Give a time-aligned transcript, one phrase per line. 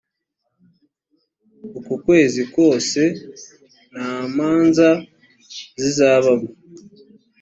[1.77, 3.01] uku kwezi kose
[3.91, 4.89] nta manza
[5.81, 6.47] zizabamo